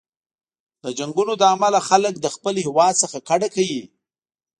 د 0.83 0.85
جنګونو 0.97 1.33
له 1.41 1.45
امله 1.55 1.79
خلک 1.89 2.13
له 2.23 2.29
خپل 2.35 2.55
هیواد 2.65 2.93
څخه 3.03 3.17
کډه 3.29 3.47
کوي. 3.55 3.83